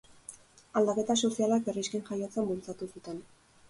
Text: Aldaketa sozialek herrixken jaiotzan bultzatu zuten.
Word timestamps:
Aldaketa 0.81 1.17
sozialek 1.29 1.71
herrixken 1.71 2.05
jaiotzan 2.11 2.53
bultzatu 2.53 2.95
zuten. 2.95 3.27